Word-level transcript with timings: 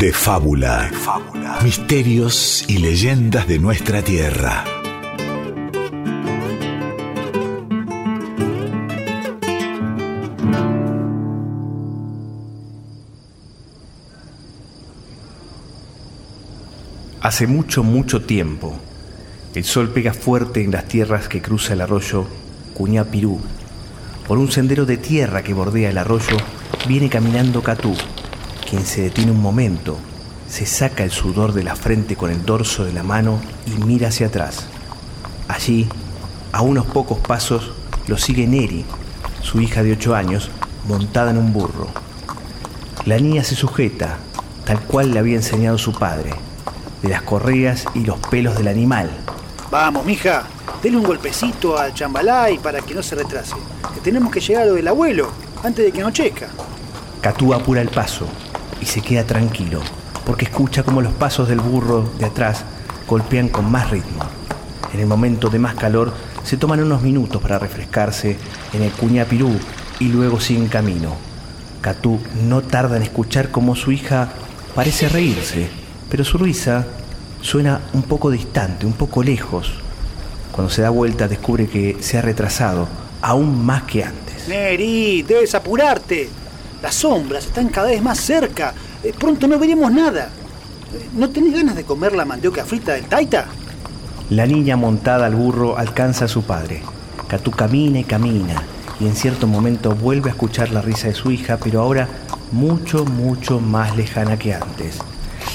De 0.00 0.14
fábula. 0.14 0.90
Misterios 1.62 2.64
y 2.66 2.78
leyendas 2.78 3.46
de 3.46 3.58
nuestra 3.58 4.00
tierra. 4.00 4.64
Hace 17.20 17.46
mucho, 17.46 17.82
mucho 17.82 18.22
tiempo, 18.22 18.80
el 19.54 19.64
sol 19.64 19.90
pega 19.90 20.14
fuerte 20.14 20.64
en 20.64 20.70
las 20.70 20.88
tierras 20.88 21.28
que 21.28 21.42
cruza 21.42 21.74
el 21.74 21.82
arroyo 21.82 22.26
Cuñapirú. 22.72 23.38
Por 24.26 24.38
un 24.38 24.50
sendero 24.50 24.86
de 24.86 24.96
tierra 24.96 25.42
que 25.42 25.52
bordea 25.52 25.90
el 25.90 25.98
arroyo, 25.98 26.38
viene 26.88 27.10
caminando 27.10 27.62
Catú, 27.62 27.94
quien 28.70 28.86
se 28.86 29.02
detiene 29.02 29.32
un 29.32 29.42
momento, 29.42 29.98
se 30.48 30.64
saca 30.64 31.02
el 31.02 31.10
sudor 31.10 31.52
de 31.52 31.64
la 31.64 31.74
frente 31.74 32.14
con 32.14 32.30
el 32.30 32.44
dorso 32.46 32.84
de 32.84 32.92
la 32.92 33.02
mano 33.02 33.40
y 33.66 33.82
mira 33.82 34.08
hacia 34.08 34.28
atrás. 34.28 34.66
Allí, 35.48 35.88
a 36.52 36.62
unos 36.62 36.86
pocos 36.86 37.18
pasos, 37.18 37.72
lo 38.06 38.16
sigue 38.16 38.46
Neri, 38.46 38.84
su 39.42 39.60
hija 39.60 39.82
de 39.82 39.92
ocho 39.92 40.14
años, 40.14 40.50
montada 40.86 41.32
en 41.32 41.38
un 41.38 41.52
burro. 41.52 41.88
La 43.06 43.18
niña 43.18 43.42
se 43.42 43.56
sujeta, 43.56 44.18
tal 44.64 44.78
cual 44.82 45.10
le 45.10 45.18
había 45.18 45.34
enseñado 45.34 45.76
su 45.76 45.92
padre, 45.92 46.30
de 47.02 47.08
las 47.08 47.22
correas 47.22 47.86
y 47.94 48.04
los 48.04 48.20
pelos 48.28 48.56
del 48.56 48.68
animal. 48.68 49.10
Vamos, 49.72 50.04
mija, 50.06 50.44
denle 50.80 50.98
un 50.98 51.04
golpecito 51.04 51.76
al 51.76 51.92
chambalay 51.92 52.58
para 52.58 52.80
que 52.82 52.94
no 52.94 53.02
se 53.02 53.16
retrase. 53.16 53.56
Que 53.94 54.00
tenemos 54.00 54.30
que 54.30 54.38
llegar 54.38 54.62
a 54.62 54.66
lo 54.66 54.74
del 54.74 54.86
abuelo 54.86 55.28
antes 55.64 55.84
de 55.84 55.90
que 55.90 56.02
anochezca. 56.02 56.50
Catú 57.20 57.52
apura 57.52 57.80
el 57.80 57.88
paso 57.88 58.28
y 58.80 58.86
se 58.86 59.00
queda 59.00 59.24
tranquilo, 59.24 59.80
porque 60.24 60.46
escucha 60.46 60.82
como 60.82 61.02
los 61.02 61.12
pasos 61.12 61.48
del 61.48 61.60
burro 61.60 62.10
de 62.18 62.26
atrás 62.26 62.64
golpean 63.06 63.48
con 63.48 63.70
más 63.70 63.90
ritmo. 63.90 64.24
En 64.92 65.00
el 65.00 65.06
momento 65.06 65.50
de 65.50 65.58
más 65.58 65.74
calor 65.74 66.12
se 66.42 66.56
toman 66.56 66.82
unos 66.82 67.02
minutos 67.02 67.40
para 67.40 67.58
refrescarse 67.58 68.36
en 68.72 68.82
el 68.82 68.92
Cuñapirú 68.92 69.52
y 69.98 70.06
luego 70.06 70.40
siguen 70.40 70.68
camino. 70.68 71.16
Catú 71.80 72.20
no 72.46 72.62
tarda 72.62 72.96
en 72.96 73.02
escuchar 73.02 73.50
cómo 73.50 73.74
su 73.74 73.92
hija 73.92 74.28
parece 74.74 75.08
reírse, 75.08 75.68
pero 76.10 76.24
su 76.24 76.38
risa 76.38 76.86
suena 77.40 77.80
un 77.92 78.02
poco 78.02 78.30
distante, 78.30 78.86
un 78.86 78.92
poco 78.92 79.22
lejos. 79.22 79.72
Cuando 80.52 80.70
se 80.70 80.82
da 80.82 80.90
vuelta 80.90 81.28
descubre 81.28 81.68
que 81.68 81.96
se 82.00 82.18
ha 82.18 82.22
retrasado, 82.22 82.88
aún 83.22 83.64
más 83.64 83.84
que 83.84 84.04
antes. 84.04 84.48
Neri, 84.48 85.22
debes 85.22 85.54
apurarte. 85.54 86.28
Las 86.82 86.94
sombras 86.94 87.46
están 87.46 87.68
cada 87.68 87.88
vez 87.88 88.02
más 88.02 88.18
cerca. 88.18 88.74
Eh, 89.02 89.12
pronto 89.18 89.46
no 89.46 89.58
veremos 89.58 89.92
nada. 89.92 90.30
Eh, 90.94 91.08
¿No 91.14 91.28
tenés 91.30 91.54
ganas 91.54 91.76
de 91.76 91.84
comer 91.84 92.14
la 92.14 92.24
mandioca 92.24 92.64
frita 92.64 92.92
del 92.92 93.04
Taita? 93.04 93.46
La 94.30 94.46
niña 94.46 94.76
montada 94.76 95.26
al 95.26 95.34
burro 95.34 95.76
alcanza 95.76 96.24
a 96.24 96.28
su 96.28 96.42
padre. 96.42 96.82
Catú 97.28 97.50
camina 97.50 98.00
y 98.00 98.04
camina, 98.04 98.62
y 98.98 99.06
en 99.06 99.14
cierto 99.14 99.46
momento 99.46 99.94
vuelve 99.94 100.30
a 100.30 100.32
escuchar 100.32 100.70
la 100.72 100.82
risa 100.82 101.08
de 101.08 101.14
su 101.14 101.30
hija, 101.30 101.58
pero 101.62 101.80
ahora 101.80 102.08
mucho, 102.52 103.04
mucho 103.04 103.60
más 103.60 103.96
lejana 103.96 104.38
que 104.38 104.54
antes. 104.54 104.98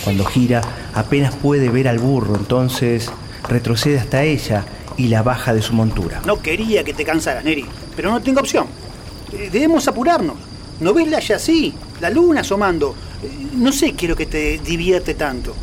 Cuando 0.04 0.26
gira, 0.26 0.62
apenas 0.94 1.36
puede 1.36 1.70
ver 1.70 1.88
al 1.88 2.00
burro, 2.00 2.36
entonces 2.36 3.12
retrocede 3.48 4.00
hasta 4.00 4.24
ella 4.24 4.64
y 4.98 5.08
la 5.08 5.22
baja 5.24 5.54
de 5.54 5.62
su 5.62 5.74
montura. 5.74 6.22
No 6.26 6.42
quería 6.42 6.84
que 6.84 6.94
te 6.94 7.04
cansaras, 7.04 7.44
Neri, 7.44 7.66
pero 7.96 8.12
no 8.12 8.22
tengo 8.22 8.40
opción. 8.40 8.68
Eh, 9.34 9.50
Debemos 9.52 9.88
apurarnos. 9.88 10.36
¿No 10.80 10.94
ves 10.94 11.08
la 11.08 11.18
así? 11.18 11.74
La 12.02 12.10
luna 12.10 12.42
asomando. 12.42 12.96
Eh, 13.24 13.48
No 13.54 13.72
sé, 13.72 13.94
quiero 13.94 14.16
que 14.16 14.26
te 14.26 14.58
divierte 14.60 15.14
tanto. 15.14 15.56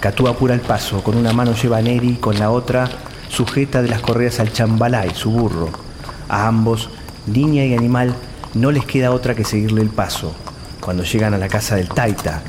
Catú 0.00 0.28
apura 0.28 0.54
el 0.54 0.60
paso, 0.60 1.02
con 1.02 1.16
una 1.16 1.32
mano 1.32 1.54
lleva 1.54 1.78
a 1.78 1.82
Neri 1.82 2.10
y 2.10 2.16
con 2.16 2.38
la 2.38 2.50
otra 2.50 2.88
sujeta 3.28 3.82
de 3.82 3.88
las 3.88 4.00
correas 4.00 4.38
al 4.38 4.52
chambalay, 4.52 5.10
su 5.14 5.30
burro. 5.30 5.70
A 6.28 6.46
ambos, 6.46 6.90
niña 7.26 7.64
y 7.64 7.74
animal, 7.74 8.14
no 8.54 8.70
les 8.70 8.84
queda 8.84 9.10
otra 9.10 9.34
que 9.34 9.44
seguirle 9.44 9.82
el 9.82 9.88
paso. 9.88 10.32
Cuando 10.80 11.02
llegan 11.02 11.34
a 11.34 11.38
la 11.38 11.48
casa 11.48 11.76
del 11.76 11.88
Taita, 11.88 12.42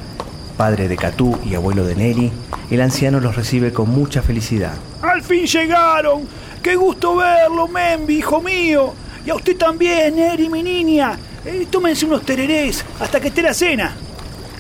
padre 0.58 0.88
de 0.88 0.98
Catú 0.98 1.38
y 1.46 1.56
abuelo 1.56 1.86
de 1.86 1.96
Neri, 1.96 2.32
el 2.70 2.82
anciano 2.82 3.20
los 3.20 3.36
recibe 3.36 3.72
con 3.74 3.90
mucha 3.90 4.22
felicidad. 4.22 4.74
¡Al 5.02 5.24
fin 5.24 5.46
llegaron! 5.46 6.28
¡Qué 6.62 6.76
gusto 6.76 7.16
verlo, 7.16 7.68
Membi, 7.68 8.18
hijo 8.18 8.42
mío! 8.42 8.94
Y 9.26 9.30
a 9.30 9.36
usted 9.36 9.58
también, 9.58 10.16
Neri, 10.18 10.50
mi 10.50 10.62
niña. 10.62 11.18
Eh, 11.46 11.68
tómense 11.70 12.08
unos 12.08 12.24
tererés 12.24 12.84
hasta 13.00 13.20
que 13.20 13.28
esté 13.28 13.44
la 13.44 13.54
cena. 13.54 13.96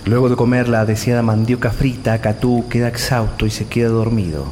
Luego 0.05 0.29
de 0.29 0.35
comer 0.35 0.69
la 0.69 0.85
deseada 0.85 1.23
mandioca 1.23 1.71
frita, 1.71 2.21
Catú 2.21 2.65
queda 2.69 2.89
exhausto 2.89 3.47
y 3.47 3.51
se 3.51 3.65
queda 3.65 3.89
dormido. 3.89 4.45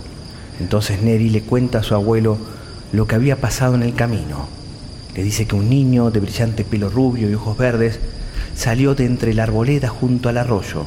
Entonces 0.59 1.03
Neri 1.03 1.29
le 1.29 1.43
cuenta 1.43 1.79
a 1.79 1.83
su 1.83 1.93
abuelo 1.93 2.39
lo 2.91 3.05
que 3.05 3.13
había 3.13 3.39
pasado 3.39 3.75
en 3.75 3.83
el 3.83 3.93
camino. 3.93 4.47
Le 5.16 5.22
dice 5.22 5.45
que 5.45 5.55
un 5.55 5.69
niño 5.69 6.09
de 6.09 6.22
brillante 6.22 6.63
pelo 6.63 6.89
rubio 6.89 7.29
y 7.29 7.35
ojos 7.35 7.55
verdes 7.55 7.99
salió 8.55 8.95
de 8.95 9.05
entre 9.05 9.35
la 9.35 9.43
arboleda 9.43 9.89
junto 9.89 10.27
al 10.27 10.39
arroyo 10.39 10.85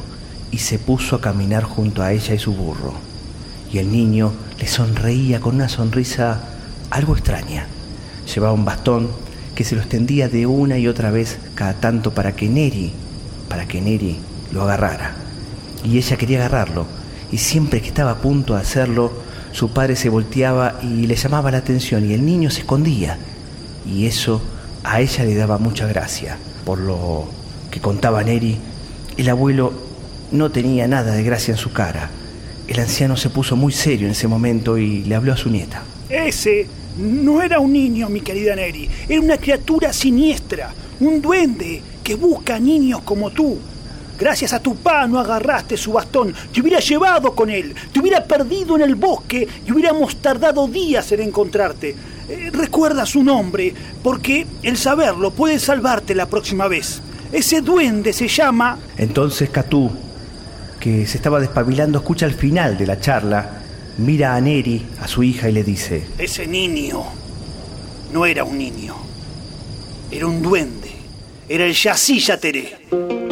y 0.51 0.57
se 0.57 0.79
puso 0.79 1.15
a 1.15 1.21
caminar 1.21 1.63
junto 1.63 2.03
a 2.03 2.11
ella 2.11 2.33
y 2.33 2.39
su 2.39 2.53
burro. 2.53 2.93
Y 3.71 3.77
el 3.77 3.89
niño 3.89 4.33
le 4.59 4.67
sonreía 4.67 5.39
con 5.39 5.55
una 5.55 5.69
sonrisa 5.69 6.41
algo 6.89 7.13
extraña. 7.13 7.67
Llevaba 8.33 8.51
un 8.51 8.65
bastón 8.65 9.26
que 9.57 9.63
se 9.63 9.73
lo 9.73 9.81
extendía 9.81 10.29
de 10.29 10.45
una 10.45 10.77
y 10.77 10.87
otra 10.87 11.09
vez 11.09 11.39
cada 11.55 11.73
tanto 11.73 12.13
para 12.13 12.35
que 12.35 12.47
Neri, 12.47 12.91
para 13.49 13.67
que 13.67 13.81
Neri 13.81 14.19
lo 14.51 14.61
agarrara. 14.61 15.15
Y 15.83 15.97
ella 15.97 16.15
quería 16.15 16.37
agarrarlo, 16.37 16.85
y 17.31 17.39
siempre 17.39 17.81
que 17.81 17.87
estaba 17.87 18.11
a 18.11 18.21
punto 18.21 18.53
de 18.53 18.61
hacerlo, 18.61 19.11
su 19.53 19.73
padre 19.73 19.95
se 19.95 20.09
volteaba 20.09 20.79
y 20.83 21.07
le 21.07 21.15
llamaba 21.15 21.49
la 21.49 21.57
atención 21.57 22.07
y 22.07 22.13
el 22.13 22.23
niño 22.23 22.51
se 22.51 22.59
escondía. 22.59 23.17
Y 23.83 24.05
eso 24.05 24.43
a 24.83 25.01
ella 25.01 25.23
le 25.23 25.33
daba 25.33 25.57
mucha 25.57 25.87
gracia. 25.87 26.37
Por 26.63 26.77
lo 26.77 27.27
que 27.71 27.81
contaba 27.81 28.23
Neri, 28.23 28.59
el 29.17 29.27
abuelo 29.27 29.73
no 30.31 30.51
tenía 30.51 30.87
nada 30.87 31.13
de 31.13 31.23
gracia 31.23 31.53
en 31.53 31.57
su 31.57 31.73
cara. 31.73 32.11
El 32.67 32.79
anciano 32.79 33.17
se 33.17 33.31
puso 33.31 33.55
muy 33.55 33.73
serio 33.73 34.05
en 34.05 34.11
ese 34.11 34.27
momento 34.27 34.77
y 34.77 35.03
le 35.03 35.15
habló 35.15 35.33
a 35.33 35.37
su 35.37 35.49
nieta. 35.49 35.81
Ese 36.09 36.67
no 36.97 37.41
era 37.41 37.59
un 37.59 37.73
niño, 37.73 38.09
mi 38.09 38.21
querida 38.21 38.55
Neri. 38.55 38.89
Era 39.07 39.21
una 39.21 39.37
criatura 39.37 39.93
siniestra, 39.93 40.73
un 40.99 41.21
duende 41.21 41.81
que 42.03 42.15
busca 42.15 42.59
niños 42.59 43.01
como 43.01 43.29
tú. 43.31 43.57
Gracias 44.17 44.51
a 44.53 44.59
tu 44.59 44.75
pa 44.75 45.07
no 45.07 45.19
agarraste 45.19 45.77
su 45.77 45.93
bastón. 45.93 46.33
Te 46.51 46.61
hubiera 46.61 46.79
llevado 46.79 47.35
con 47.35 47.49
él, 47.49 47.75
te 47.91 47.99
hubiera 47.99 48.23
perdido 48.23 48.75
en 48.75 48.81
el 48.81 48.95
bosque 48.95 49.47
y 49.65 49.71
hubiéramos 49.71 50.15
tardado 50.17 50.67
días 50.67 51.11
en 51.11 51.21
encontrarte. 51.21 51.95
Eh, 52.27 52.49
recuerda 52.51 53.05
su 53.05 53.23
nombre, 53.23 53.73
porque 54.03 54.47
el 54.63 54.75
saberlo 54.75 55.31
puede 55.31 55.59
salvarte 55.59 56.15
la 56.15 56.25
próxima 56.25 56.67
vez. 56.67 57.01
Ese 57.31 57.61
duende 57.61 58.11
se 58.11 58.27
llama... 58.27 58.79
Entonces 58.97 59.49
Catú, 59.49 59.91
que 60.79 61.05
se 61.05 61.17
estaba 61.17 61.39
despabilando, 61.39 61.99
escucha 61.99 62.25
al 62.25 62.33
final 62.33 62.77
de 62.77 62.87
la 62.87 62.99
charla, 62.99 63.56
mira 63.97 64.35
a 64.35 64.41
Neri, 64.41 64.85
a 65.01 65.07
su 65.07 65.23
hija, 65.23 65.49
y 65.49 65.53
le 65.53 65.63
dice, 65.63 66.05
Ese 66.17 66.47
niño 66.47 67.03
no 68.11 68.25
era 68.25 68.43
un 68.43 68.57
niño, 68.57 68.95
era 70.11 70.27
un 70.27 70.41
duende, 70.41 70.91
era 71.49 71.65
el 71.65 71.73
Yací 71.73 72.19
Yateré. 72.19 73.26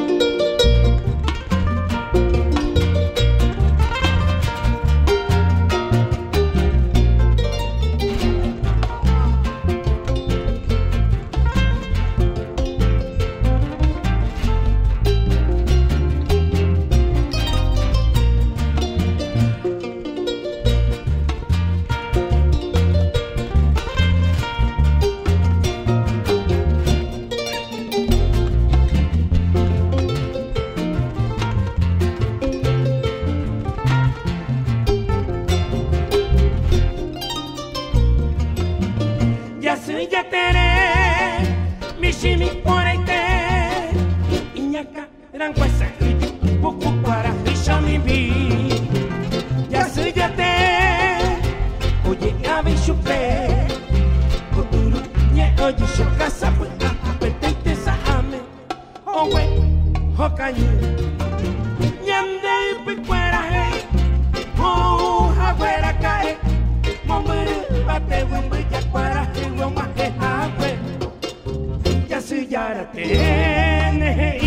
Ene 72.55 74.39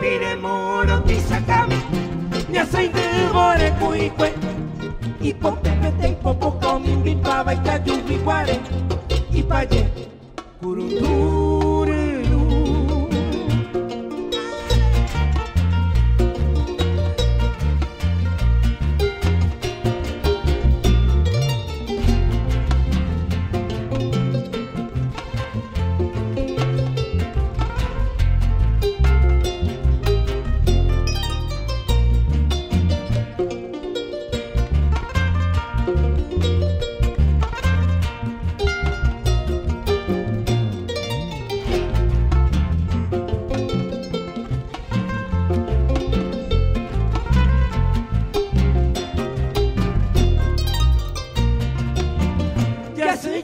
pire 0.00 0.36
moro 0.36 1.00
tisakami 1.06 1.76
ya 2.52 2.66
soy 2.66 2.88
de 2.88 3.28
bore 3.32 3.72
cuicue 3.80 4.34
y 5.20 5.32
pope 5.32 5.70
pete 5.80 6.08
y 6.08 6.14
popo 6.22 6.58
comi 6.60 6.94
mi 6.96 7.16
pava 7.16 7.54
guare 8.24 8.60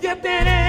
ya 0.03 0.17
soy 0.23 0.45
ya 0.45 0.64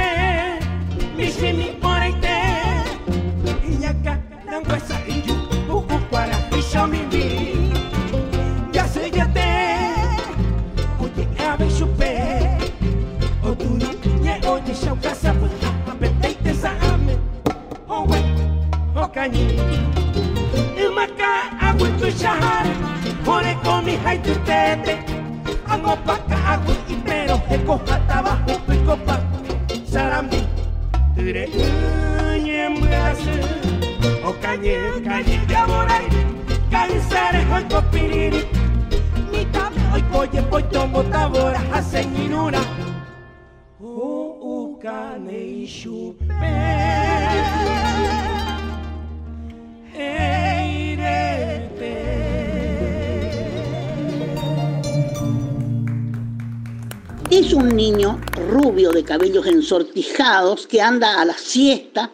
Es 57.46 57.54
un 57.54 57.76
niño 57.76 58.20
rubio 58.50 58.92
de 58.92 59.04
cabellos 59.04 59.46
ensortijados 59.46 60.66
que 60.66 60.82
anda 60.82 61.22
a 61.22 61.26
la 61.26 61.38
siesta, 61.38 62.10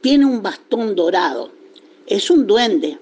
tiene 0.00 0.26
un 0.26 0.44
bastón 0.44 0.94
dorado. 0.94 1.50
Es 2.06 2.30
un 2.30 2.46
duende. 2.46 2.96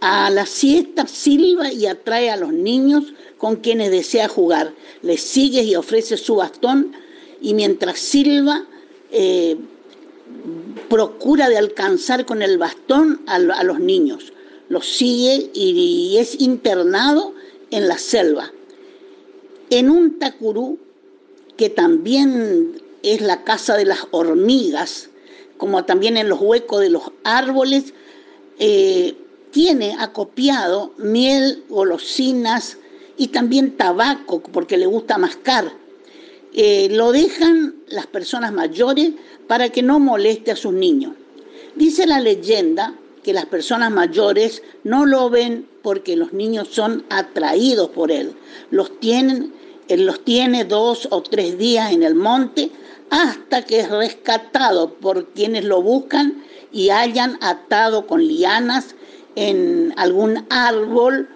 A 0.00 0.28
la 0.28 0.44
siesta 0.44 1.06
silba 1.06 1.72
y 1.72 1.86
atrae 1.86 2.30
a 2.30 2.36
los 2.36 2.52
niños 2.52 3.14
con 3.36 3.54
quienes 3.54 3.92
desea 3.92 4.26
jugar. 4.26 4.74
Les 5.02 5.20
sigue 5.20 5.62
y 5.62 5.76
ofrece 5.76 6.16
su 6.16 6.34
bastón 6.34 6.90
y 7.40 7.54
mientras 7.54 8.00
silba 8.00 8.66
eh, 9.12 9.56
procura 10.88 11.48
de 11.48 11.58
alcanzar 11.58 12.26
con 12.26 12.42
el 12.42 12.58
bastón 12.58 13.22
a, 13.28 13.36
a 13.36 13.62
los 13.62 13.78
niños. 13.78 14.32
Los 14.68 14.88
sigue 14.88 15.48
y, 15.54 16.10
y 16.10 16.18
es 16.18 16.40
internado 16.40 17.34
en 17.70 17.86
la 17.86 17.98
selva 17.98 18.50
en 19.70 19.90
un 19.90 20.18
tacurú 20.18 20.78
que 21.58 21.68
también 21.68 22.80
es 23.02 23.20
la 23.20 23.44
casa 23.44 23.76
de 23.76 23.84
las 23.84 24.06
hormigas, 24.12 25.10
como 25.58 25.84
también 25.84 26.16
en 26.16 26.28
los 26.28 26.40
huecos 26.40 26.80
de 26.80 26.88
los 26.88 27.02
árboles, 27.24 27.92
eh, 28.58 29.16
tiene 29.50 29.96
acopiado 29.98 30.94
miel, 30.98 31.64
golosinas 31.68 32.78
y 33.16 33.28
también 33.28 33.76
tabaco, 33.76 34.40
porque 34.40 34.78
le 34.78 34.86
gusta 34.86 35.18
mascar. 35.18 35.72
Eh, 36.54 36.88
lo 36.92 37.12
dejan 37.12 37.74
las 37.88 38.06
personas 38.06 38.52
mayores 38.52 39.10
para 39.48 39.68
que 39.70 39.82
no 39.82 39.98
moleste 39.98 40.52
a 40.52 40.56
sus 40.56 40.72
niños. 40.72 41.12
Dice 41.74 42.06
la 42.06 42.20
leyenda 42.20 42.94
que 43.22 43.32
las 43.32 43.46
personas 43.46 43.90
mayores 43.90 44.62
no 44.84 45.06
lo 45.06 45.28
ven 45.28 45.66
porque 45.82 46.16
los 46.16 46.32
niños 46.32 46.68
son 46.70 47.04
atraídos 47.10 47.90
por 47.90 48.12
él. 48.12 48.32
Los 48.70 48.98
tienen, 49.00 49.52
él 49.88 50.06
los 50.06 50.24
tiene 50.24 50.64
dos 50.64 51.08
o 51.10 51.22
tres 51.22 51.58
días 51.58 51.92
en 51.92 52.02
el 52.02 52.14
monte 52.14 52.70
hasta 53.10 53.62
que 53.64 53.80
es 53.80 53.90
rescatado 53.90 54.94
por 54.94 55.28
quienes 55.28 55.64
lo 55.64 55.82
buscan 55.82 56.42
y 56.72 56.90
hayan 56.90 57.38
atado 57.40 58.06
con 58.06 58.26
lianas 58.26 58.94
en 59.34 59.94
algún 59.96 60.46
árbol 60.50 61.28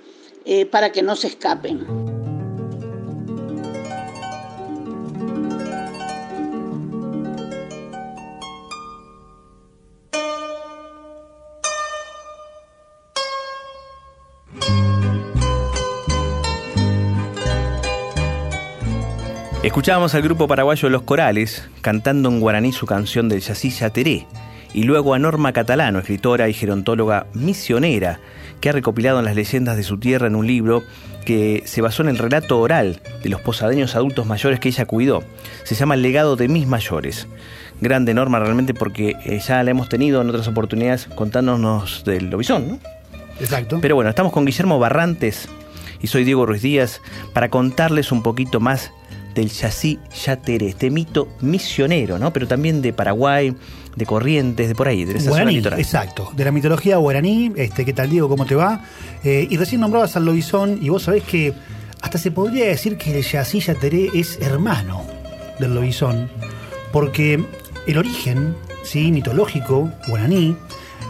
eh, 0.44 0.66
para 0.66 0.92
que 0.92 1.02
no 1.02 1.16
se 1.16 1.28
escapen. 1.28 2.11
Escuchábamos 19.72 20.14
al 20.14 20.20
grupo 20.20 20.46
paraguayo 20.46 20.90
Los 20.90 21.00
Corales 21.00 21.66
cantando 21.80 22.28
en 22.28 22.40
guaraní 22.40 22.72
su 22.72 22.84
canción 22.84 23.30
del 23.30 23.40
Yací 23.40 23.72
Teré 23.90 24.26
y 24.74 24.82
luego 24.82 25.14
a 25.14 25.18
Norma 25.18 25.54
Catalano, 25.54 25.98
escritora 25.98 26.50
y 26.50 26.52
gerontóloga 26.52 27.26
misionera, 27.32 28.20
que 28.60 28.68
ha 28.68 28.72
recopilado 28.72 29.18
en 29.18 29.24
las 29.24 29.34
leyendas 29.34 29.78
de 29.78 29.82
su 29.82 29.96
tierra 29.96 30.26
en 30.26 30.36
un 30.36 30.46
libro 30.46 30.82
que 31.24 31.62
se 31.64 31.80
basó 31.80 32.02
en 32.02 32.10
el 32.10 32.18
relato 32.18 32.60
oral 32.60 33.00
de 33.22 33.30
los 33.30 33.40
posadeños 33.40 33.96
adultos 33.96 34.26
mayores 34.26 34.60
que 34.60 34.68
ella 34.68 34.84
cuidó. 34.84 35.24
Se 35.64 35.74
llama 35.74 35.94
El 35.94 36.02
legado 36.02 36.36
de 36.36 36.48
mis 36.48 36.66
mayores. 36.66 37.26
Grande 37.80 38.12
Norma 38.12 38.40
realmente 38.40 38.74
porque 38.74 39.16
eh, 39.24 39.38
ya 39.38 39.62
la 39.62 39.70
hemos 39.70 39.88
tenido 39.88 40.20
en 40.20 40.28
otras 40.28 40.48
oportunidades 40.48 41.08
contándonos 41.14 42.04
del 42.04 42.28
lobizón, 42.28 42.68
¿no? 42.68 42.78
Exacto. 43.40 43.78
Pero 43.80 43.94
bueno, 43.94 44.10
estamos 44.10 44.34
con 44.34 44.44
Guillermo 44.44 44.78
Barrantes 44.78 45.48
y 46.02 46.08
soy 46.08 46.24
Diego 46.24 46.44
Ruiz 46.44 46.60
Díaz 46.60 47.00
para 47.32 47.48
contarles 47.48 48.12
un 48.12 48.22
poquito 48.22 48.60
más 48.60 48.92
del 49.34 49.48
Yací 49.50 49.98
Yateré, 50.24 50.68
este 50.68 50.90
mito 50.90 51.28
misionero, 51.40 52.18
¿no? 52.18 52.32
Pero 52.32 52.46
también 52.46 52.82
de 52.82 52.92
Paraguay, 52.92 53.54
de 53.96 54.06
Corrientes, 54.06 54.68
de 54.68 54.74
por 54.74 54.88
ahí, 54.88 55.04
de 55.04 55.12
esa 55.12 55.24
zona 55.24 55.30
Guaraní, 55.30 55.56
litoral. 55.56 55.80
exacto, 55.80 56.30
de 56.34 56.44
la 56.44 56.52
mitología 56.52 56.96
guaraní. 56.96 57.52
Este, 57.56 57.84
¿Qué 57.84 57.92
tal, 57.92 58.10
Diego? 58.10 58.28
¿Cómo 58.28 58.46
te 58.46 58.54
va? 58.54 58.84
Eh, 59.24 59.46
y 59.50 59.56
recién 59.56 59.80
nombrabas 59.80 60.16
al 60.16 60.24
lobizón, 60.24 60.78
y 60.80 60.88
vos 60.88 61.02
sabés 61.04 61.22
que 61.24 61.52
hasta 62.00 62.18
se 62.18 62.30
podría 62.30 62.66
decir 62.66 62.96
que 62.96 63.16
el 63.16 63.22
Yací 63.24 63.60
Yateré 63.60 64.08
es 64.14 64.38
hermano 64.40 65.04
del 65.58 65.74
lobizón, 65.74 66.30
porque 66.92 67.44
el 67.86 67.98
origen 67.98 68.54
¿sí? 68.84 69.12
mitológico 69.12 69.90
guaraní, 70.08 70.56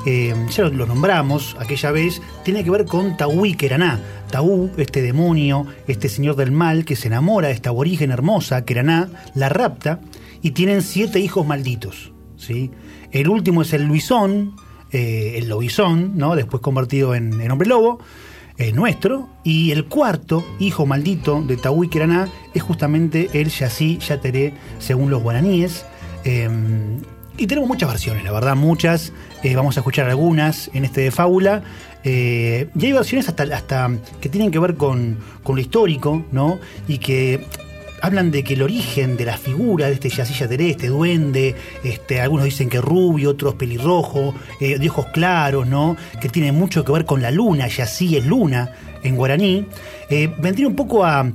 eh, 0.06 0.34
ya 0.50 0.64
lo, 0.64 0.70
lo 0.70 0.86
nombramos 0.86 1.56
aquella 1.60 1.92
vez, 1.92 2.20
tiene 2.44 2.64
que 2.64 2.70
ver 2.70 2.84
con 2.84 3.16
Tahuí 3.16 3.54
Queraná. 3.54 4.00
Taú, 4.32 4.70
este 4.76 5.02
demonio, 5.02 5.66
este 5.86 6.08
señor 6.08 6.34
del 6.34 6.50
mal 6.50 6.84
que 6.84 6.96
se 6.96 7.06
enamora 7.06 7.48
de 7.48 7.54
esta 7.54 7.70
aborigen 7.70 8.10
hermosa, 8.10 8.64
Queraná, 8.64 9.08
la 9.34 9.48
rapta 9.48 10.00
y 10.42 10.50
tienen 10.50 10.82
siete 10.82 11.20
hijos 11.20 11.46
malditos. 11.46 12.12
¿sí? 12.36 12.72
El 13.12 13.28
último 13.28 13.62
es 13.62 13.72
el 13.72 13.84
Luisón, 13.84 14.56
eh, 14.90 15.34
el 15.36 15.48
Lobizón, 15.48 16.18
¿no? 16.18 16.34
después 16.34 16.60
convertido 16.60 17.14
en, 17.14 17.48
hombre 17.48 17.68
lobo, 17.68 18.00
eh, 18.58 18.72
nuestro. 18.72 19.28
Y 19.44 19.70
el 19.70 19.84
cuarto 19.84 20.44
hijo 20.58 20.86
maldito 20.86 21.42
de 21.42 21.56
Taú 21.56 21.84
y 21.84 21.88
Queraná 21.88 22.28
es 22.54 22.62
justamente 22.62 23.28
el 23.34 23.50
Yací 23.50 23.98
Yateré, 23.98 24.54
según 24.80 25.10
los 25.10 25.22
guaraníes. 25.22 25.84
Eh, 26.24 26.48
y 27.38 27.46
tenemos 27.46 27.68
muchas 27.68 27.88
versiones, 27.88 28.24
la 28.24 28.32
verdad, 28.32 28.56
muchas. 28.56 29.12
Eh, 29.42 29.56
vamos 29.56 29.76
a 29.76 29.80
escuchar 29.80 30.08
algunas 30.08 30.70
en 30.74 30.84
este 30.84 31.00
de 31.00 31.10
fábula. 31.10 31.62
Eh, 32.04 32.68
y 32.78 32.86
hay 32.86 32.92
versiones 32.92 33.28
hasta, 33.28 33.44
hasta 33.44 33.90
que 34.20 34.28
tienen 34.28 34.50
que 34.50 34.58
ver 34.58 34.74
con, 34.74 35.18
con 35.42 35.56
lo 35.56 35.60
histórico, 35.60 36.24
¿no? 36.32 36.58
Y 36.88 36.98
que 36.98 37.46
hablan 38.02 38.32
de 38.32 38.42
que 38.42 38.54
el 38.54 38.62
origen 38.62 39.16
de 39.16 39.24
la 39.24 39.38
figura 39.38 39.86
de 39.86 39.92
este 39.92 40.08
Yacilla 40.08 40.48
Teré, 40.48 40.70
este 40.70 40.88
duende, 40.88 41.54
este, 41.84 42.20
algunos 42.20 42.44
dicen 42.44 42.68
que 42.68 42.80
rubio, 42.80 43.30
otros 43.30 43.54
pelirrojo, 43.54 44.34
eh, 44.60 44.78
de 44.78 44.90
ojos 44.90 45.06
claros, 45.12 45.66
¿no? 45.66 45.96
Que 46.20 46.28
tiene 46.28 46.50
mucho 46.50 46.84
que 46.84 46.92
ver 46.92 47.04
con 47.04 47.22
la 47.22 47.30
luna, 47.30 47.68
Yací 47.68 48.16
es 48.16 48.26
luna 48.26 48.72
en 49.02 49.16
guaraní, 49.16 49.66
eh, 50.10 50.32
vendría 50.38 50.68
un 50.68 50.76
poco 50.76 51.04
a, 51.04 51.32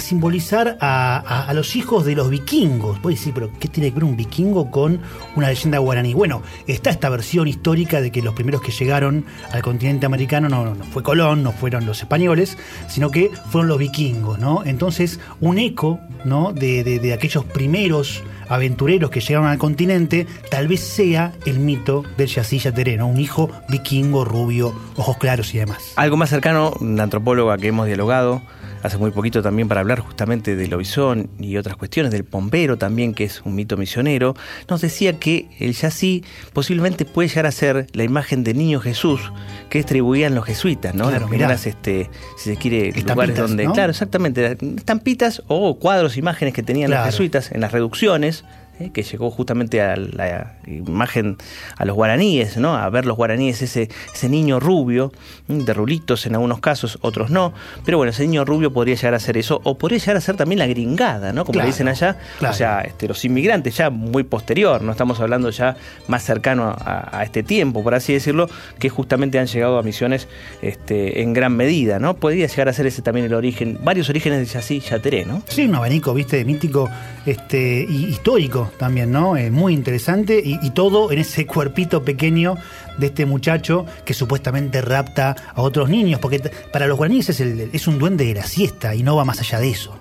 simbolizar 0.00 0.76
a, 0.80 1.50
los 1.54 1.76
hijos 1.76 2.04
de 2.04 2.14
los 2.14 2.30
vikingos. 2.30 3.00
Voy 3.02 3.14
a 3.14 3.16
decir, 3.16 3.32
pero 3.34 3.50
¿qué 3.58 3.68
tiene 3.68 3.88
que 3.90 3.94
ver 3.94 4.04
un 4.04 4.16
vikingo 4.16 4.70
con 4.70 5.00
una 5.36 5.48
leyenda 5.48 5.78
guaraní? 5.78 6.14
Bueno, 6.14 6.42
está 6.66 6.90
esta 6.90 7.08
versión 7.08 7.48
histórica 7.48 8.00
de 8.00 8.10
que 8.10 8.22
los 8.22 8.34
primeros 8.34 8.60
que 8.60 8.72
llegaron 8.72 9.24
al 9.52 9.62
continente 9.62 10.06
americano 10.06 10.48
no, 10.48 10.74
fue 10.92 11.02
Colón, 11.02 11.42
no 11.42 11.52
fueron 11.52 11.86
los 11.86 12.00
españoles, 12.00 12.58
sino 12.88 13.10
que 13.10 13.30
fueron 13.50 13.68
los 13.68 13.78
vikingos, 13.78 14.38
¿no? 14.38 14.62
Entonces, 14.64 15.20
un 15.40 15.58
eco, 15.58 16.00
¿no? 16.24 16.52
De 16.52 17.12
aquellos 17.14 17.44
primeros 17.44 18.22
aventureros 18.50 19.10
que 19.10 19.20
llegaron 19.20 19.48
al 19.48 19.56
continente, 19.56 20.26
tal 20.50 20.68
vez 20.68 20.80
sea 20.80 21.32
el 21.46 21.58
mito 21.58 22.04
del 22.18 22.28
Yacilla 22.28 22.72
Tereno, 22.72 23.08
un 23.08 23.18
hijo 23.18 23.50
vikingo, 23.68 24.26
rubio, 24.26 24.74
ojos 24.96 25.16
claros 25.16 25.54
y 25.54 25.58
demás. 25.58 25.94
Algo 25.96 26.18
más 26.18 26.28
cercano, 26.28 26.74
una 26.80 27.04
antropóloga 27.04 27.56
que 27.56 27.68
hemos 27.68 27.86
dialogado 27.86 28.42
hace 28.82 28.98
muy 28.98 29.10
poquito 29.10 29.42
también 29.42 29.68
para 29.68 29.80
hablar 29.80 30.00
justamente 30.00 30.56
del 30.56 30.70
lobizón 30.70 31.30
y 31.38 31.56
otras 31.56 31.76
cuestiones, 31.76 32.12
del 32.12 32.24
pompero 32.24 32.78
también, 32.78 33.14
que 33.14 33.24
es 33.24 33.42
un 33.44 33.54
mito 33.54 33.76
misionero, 33.76 34.34
nos 34.68 34.80
decía 34.80 35.18
que 35.18 35.48
el 35.58 35.74
yací 35.74 36.24
posiblemente 36.52 37.04
puede 37.04 37.28
llegar 37.28 37.46
a 37.46 37.52
ser 37.52 37.86
la 37.92 38.04
imagen 38.04 38.44
del 38.44 38.58
niño 38.58 38.80
Jesús 38.80 39.32
que 39.68 39.78
distribuían 39.78 40.34
los 40.34 40.44
jesuitas, 40.44 40.94
¿no? 40.94 41.08
Claro, 41.08 41.28
Las 41.30 41.66
este, 41.66 42.10
si 42.36 42.50
se 42.50 42.56
quiere, 42.56 42.92
lugares 42.92 43.36
donde, 43.36 43.66
claro, 43.72 43.90
exactamente, 43.90 44.56
estampitas 44.76 45.42
o 45.46 45.78
cuadros, 45.78 46.16
imágenes 46.16 46.54
que 46.54 46.62
tenían 46.62 46.90
los 46.90 47.04
jesuitas 47.04 47.52
en 47.52 47.60
las 47.60 47.72
reducciones, 47.72 48.44
¿eh? 48.80 48.90
que 48.92 49.02
llegó 49.02 49.30
justamente 49.30 49.80
a 49.80 49.96
la 49.96 50.56
imagen, 50.66 51.36
a 51.76 51.84
los 51.84 51.94
guaraníes, 51.94 52.56
¿no? 52.56 52.76
a 52.76 52.88
ver 52.90 53.06
los 53.06 53.16
guaraníes, 53.16 53.62
ese, 53.62 53.88
ese 54.12 54.28
niño 54.28 54.58
rubio, 54.58 55.12
de 55.48 55.72
rulitos 55.74 56.26
en 56.26 56.34
algunos 56.34 56.60
casos, 56.60 56.98
otros 57.02 57.30
no, 57.30 57.52
pero 57.84 57.98
bueno, 57.98 58.10
ese 58.10 58.22
niño 58.22 58.44
rubio 58.44 58.72
podría 58.72 58.94
llegar 58.94 59.14
a 59.14 59.20
ser 59.20 59.36
eso, 59.36 59.60
o 59.64 59.76
podría 59.78 59.98
llegar 59.98 60.16
a 60.16 60.20
ser 60.20 60.36
también 60.36 60.58
la 60.58 60.66
gringada, 60.66 61.32
¿no? 61.32 61.44
como 61.44 61.60
le 61.60 61.66
dicen 61.66 61.88
allá, 61.88 62.16
o 62.40 62.52
sea, 62.52 62.80
este, 62.80 63.06
los 63.06 63.24
inmigrantes 63.24 63.76
ya 63.76 63.90
muy 63.90 64.24
posterior, 64.24 64.82
no 64.82 64.92
estamos 64.92 65.20
hablando 65.20 65.50
ya 65.50 65.76
más 66.08 66.22
cercano 66.22 66.74
a, 66.78 67.20
este 67.22 67.42
tiempo, 67.42 67.84
por 67.84 67.94
así 67.94 68.12
decirlo, 68.12 68.48
que 68.78 68.88
justamente 68.88 69.38
han 69.38 69.46
llegado 69.46 69.78
a 69.78 69.82
misiones 69.82 70.26
este, 70.62 71.22
en 71.22 71.32
gran 71.32 71.56
medida, 71.56 71.98
¿no? 71.98 72.14
Podría 72.14 72.46
llegar 72.46 72.68
a 72.68 72.72
ser 72.72 72.86
ese 72.86 73.02
también 73.02 73.26
el 73.26 73.34
origen, 73.34 73.78
varios 73.82 74.08
orígenes 74.08 74.52
de 74.52 74.58
así 74.58 74.80
Yateré, 74.80 75.24
¿no? 75.24 75.42
Sí, 75.48 75.66
un 75.66 75.74
abanico, 75.74 76.14
viste, 76.14 76.44
mítico 76.44 76.88
este, 77.26 77.86
y 77.88 78.06
histórico 78.06 78.69
también, 78.78 79.12
¿no? 79.12 79.36
Es 79.36 79.50
muy 79.50 79.74
interesante 79.74 80.40
y, 80.44 80.70
todo 80.70 81.10
en 81.10 81.18
ese 81.18 81.46
cuerpito 81.46 82.04
pequeño 82.04 82.56
de 82.98 83.06
este 83.06 83.26
muchacho 83.26 83.86
que 84.04 84.14
supuestamente 84.14 84.80
rapta 84.80 85.34
a 85.54 85.62
otros 85.62 85.88
niños, 85.88 86.20
porque 86.20 86.40
para 86.72 86.86
los 86.86 86.96
guaraníes 86.96 87.28
es, 87.30 87.40
es 87.40 87.86
un 87.86 87.98
duende 87.98 88.24
de 88.24 88.34
la 88.34 88.44
siesta 88.44 88.94
y 88.94 89.02
no 89.02 89.16
va 89.16 89.24
más 89.24 89.40
allá 89.40 89.58
de 89.58 89.70
eso. 89.70 89.96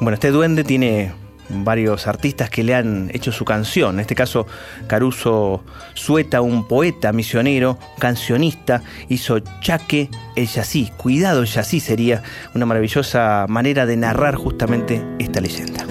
Bueno, 0.00 0.14
este 0.14 0.30
duende 0.30 0.64
tiene 0.64 1.12
varios 1.52 2.06
artistas 2.06 2.50
que 2.50 2.62
le 2.62 2.74
han 2.74 3.10
hecho 3.12 3.32
su 3.32 3.44
canción. 3.44 3.96
En 3.96 4.00
este 4.00 4.14
caso, 4.14 4.46
Caruso 4.86 5.62
Sueta, 5.94 6.40
un 6.40 6.66
poeta 6.66 7.12
misionero, 7.12 7.78
cancionista, 7.98 8.82
hizo 9.08 9.38
Chaque 9.60 10.08
el 10.36 10.46
Yací. 10.46 10.90
Cuidado 10.96 11.40
el 11.40 11.46
Yací 11.46 11.80
sería 11.80 12.22
una 12.54 12.66
maravillosa 12.66 13.46
manera 13.48 13.86
de 13.86 13.96
narrar 13.96 14.34
justamente 14.36 15.04
esta 15.18 15.40
leyenda. 15.40 15.86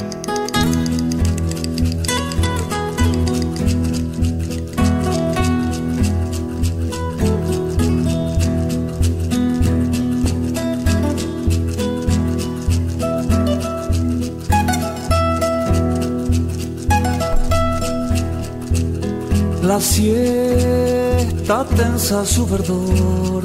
La 19.71 19.79
siesta 19.79 21.65
tensa 21.77 22.25
su 22.25 22.45
verdor 22.45 23.43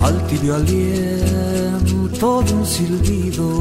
al 0.00 0.26
tibio 0.26 0.56
aliento 0.56 2.42
de 2.42 2.52
un 2.52 2.66
silbido. 2.66 3.60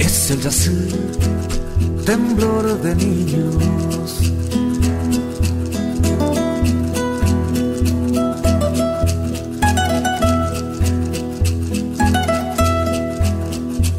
Es 0.00 0.30
el 0.32 0.40
yacer, 0.40 0.88
temblor 2.04 2.82
de 2.82 2.96
niños. 2.96 4.18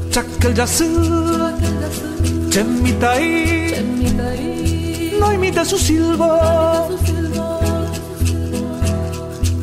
Chacal 0.09 0.53
yacer 0.53 1.50
Chemitai, 2.51 3.75
no 5.19 5.31
imita 5.31 5.63
su 5.63 5.77
silbo. 5.77 6.27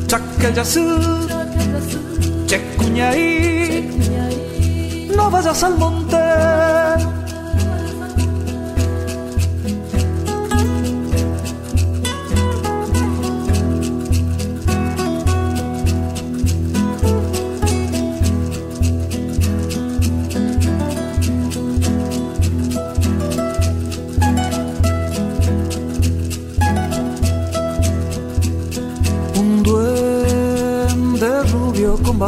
Chacayasu, 0.07 0.85
Checuñaí, 2.47 3.91
no 5.15 5.29
vayas 5.29 5.63
al 5.63 5.77
monte. 5.77 6.17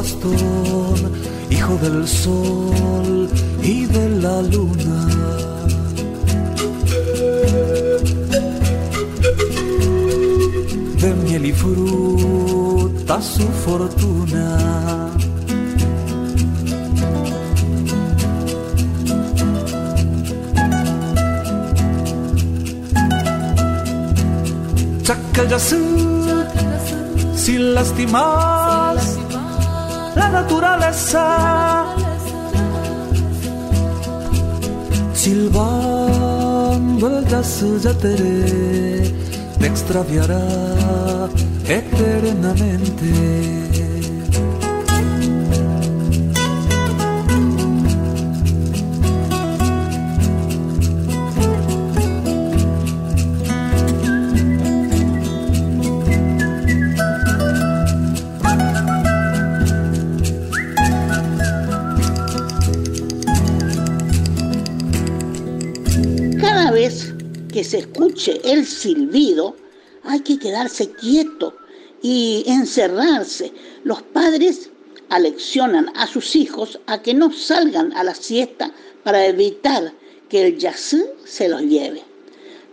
Bastón, 0.01 0.98
hijo 1.51 1.77
del 1.77 2.08
sol 2.08 3.29
y 3.62 3.86
de 3.86 4.10
la 4.24 4.41
luna. 4.41 5.00
De 11.01 11.13
miel 11.24 11.46
y 11.46 11.51
fruta 11.51 13.22
su 13.22 13.48
fortuna. 13.65 14.48
Chacayasú, 25.03 25.81
sin 27.36 27.75
lastimar 27.75 28.51
la 28.51 28.61
naturaleza. 31.01 31.86
Silbando 35.13 37.08
el 37.08 37.25
yateré 37.81 39.13
me 39.60 39.67
extraviará 39.67 40.41
eternamente. 41.67 43.71
Se 67.63 67.80
escuche 67.80 68.41
el 68.44 68.65
silbido, 68.65 69.56
hay 70.03 70.22
que 70.22 70.39
quedarse 70.39 70.91
quieto 70.91 71.56
y 72.01 72.44
encerrarse. 72.48 73.51
Los 73.84 74.01
padres 74.01 74.70
aleccionan 75.10 75.91
a 75.96 76.08
sus 76.08 76.36
hijos 76.36 76.80
a 76.88 77.01
que 77.01 77.13
no 77.13 77.32
salgan 77.32 77.94
a 77.94 78.03
la 78.03 78.15
siesta 78.15 78.74
para 79.03 79.25
evitar 79.25 79.94
que 80.30 80.48
el 80.48 80.58
yacú 80.58 81.06
se 81.25 81.50
los 81.50 81.62
lleve. 81.62 82.03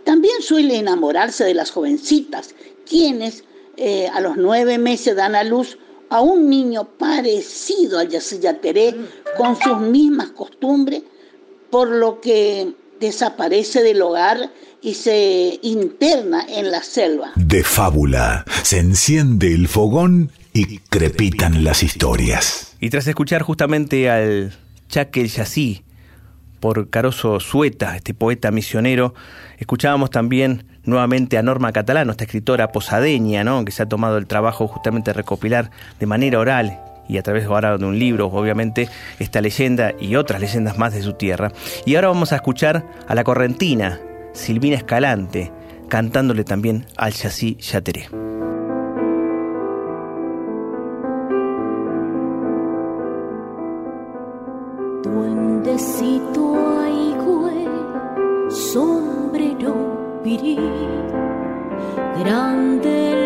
También 0.05 0.41
suele 0.41 0.77
enamorarse 0.77 1.43
de 1.43 1.53
las 1.53 1.71
jovencitas, 1.71 2.55
quienes 2.87 3.43
eh, 3.77 4.07
a 4.11 4.21
los 4.21 4.37
nueve 4.37 4.77
meses 4.77 5.15
dan 5.15 5.35
a 5.35 5.43
luz 5.43 5.77
a 6.09 6.21
un 6.21 6.49
niño 6.49 6.85
parecido 6.97 7.99
al 7.99 8.09
Yacyyateré, 8.09 8.95
con 9.37 9.59
sus 9.59 9.79
mismas 9.79 10.31
costumbres, 10.31 11.03
por 11.69 11.87
lo 11.87 12.19
que 12.19 12.73
desaparece 12.99 13.83
del 13.83 14.01
hogar 14.01 14.51
y 14.81 14.93
se 14.93 15.59
interna 15.61 16.45
en 16.47 16.71
la 16.71 16.83
selva. 16.83 17.31
De 17.35 17.63
fábula, 17.63 18.45
se 18.63 18.79
enciende 18.79 19.53
el 19.53 19.67
fogón 19.67 20.31
y 20.53 20.79
crepitan 20.79 21.63
las 21.63 21.83
historias. 21.83 22.75
Y 22.79 22.89
tras 22.89 23.07
escuchar 23.07 23.41
justamente 23.41 24.09
al 24.09 24.53
Chaque 24.87 25.27
Yací 25.27 25.83
por 26.59 26.89
Caroso 26.89 27.39
Sueta, 27.39 27.95
este 27.95 28.13
poeta 28.13 28.51
misionero, 28.51 29.13
escuchábamos 29.57 30.09
también 30.09 30.65
nuevamente 30.83 31.37
a 31.37 31.43
Norma 31.43 31.71
Catalano, 31.71 32.11
esta 32.11 32.23
escritora 32.23 32.71
posadeña, 32.71 33.43
¿no? 33.43 33.63
que 33.63 33.71
se 33.71 33.83
ha 33.83 33.85
tomado 33.85 34.17
el 34.17 34.27
trabajo 34.27 34.67
justamente 34.67 35.11
de 35.11 35.13
recopilar 35.13 35.71
de 35.99 36.05
manera 36.05 36.39
oral 36.39 36.79
y 37.09 37.17
a 37.17 37.23
través 37.23 37.45
ahora 37.45 37.77
de 37.77 37.85
un 37.85 37.97
libro, 37.97 38.27
obviamente, 38.27 38.87
esta 39.17 39.41
leyenda 39.41 39.93
y 39.99 40.15
otras 40.15 40.39
leyendas 40.39 40.77
más 40.77 40.93
de 40.93 41.01
su 41.01 41.13
tierra. 41.13 41.51
Y 41.85 41.95
ahora 41.95 42.09
vamos 42.09 42.31
a 42.31 42.35
escuchar 42.35 42.85
a 43.07 43.15
la 43.15 43.23
correntina, 43.23 43.99
Silvina 44.31 44.77
Escalante, 44.77 45.51
cantándole 45.89 46.43
también 46.43 46.85
al 46.95 47.11
Yací 47.11 47.57
Yateré. 47.59 48.07
Duendecito 55.03 56.55
aigüe, 56.83 57.67
sombrero 58.51 60.21
pirí, 60.23 60.59
grande 62.19 63.18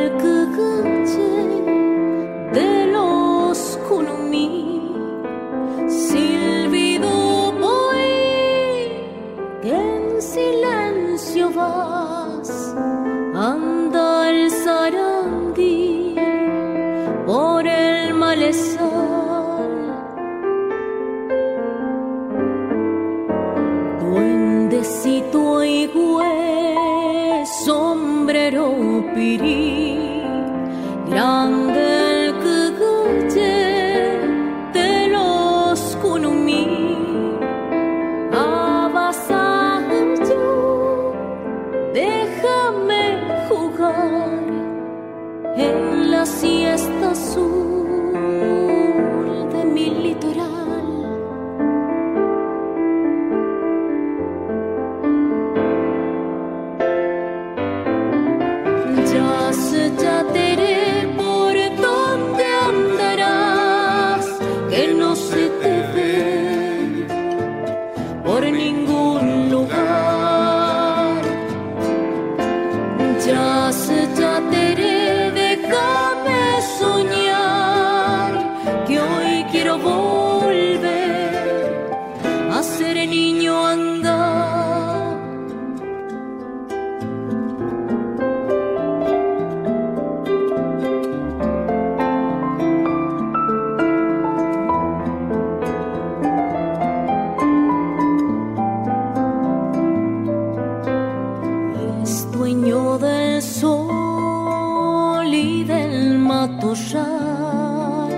matorral 106.74 108.10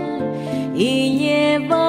y 0.75 1.17
lleva 1.19 1.77
un 1.79 1.84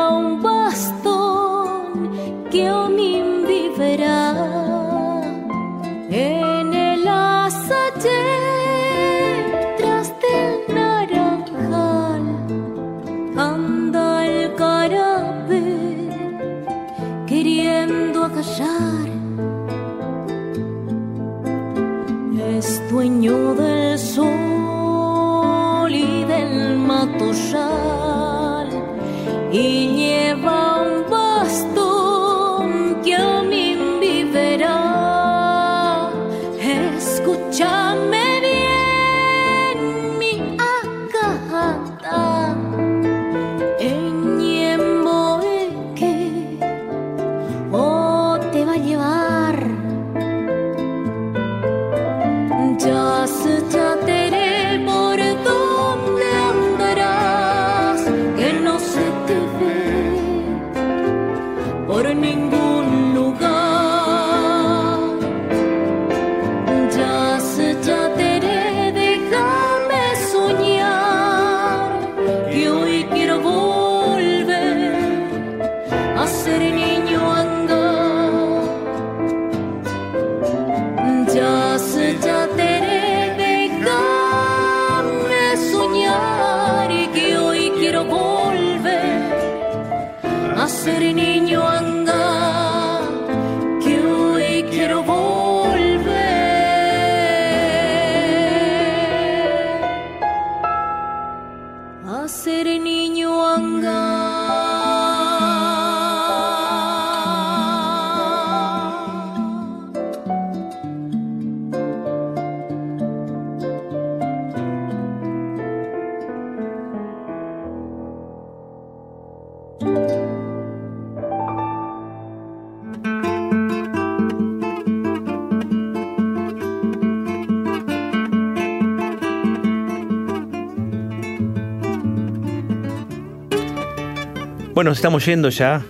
Bueno, 134.87 134.93
nos 134.93 134.99
estamos 134.99 135.27
yendo 135.27 135.49
ya 135.49 135.85